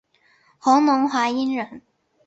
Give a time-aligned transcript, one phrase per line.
[0.57, 1.83] 弘农华阴人。